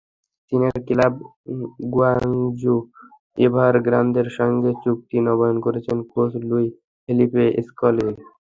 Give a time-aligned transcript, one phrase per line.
[0.45, 1.13] চীনের club
[1.93, 2.75] Guangzhou
[3.37, 6.65] এভারগ্রান্দের সঙ্গে চুক্তি নবায়ন করেছেন কোচ লুই
[7.09, 8.13] ফেলিপে স্কলারি।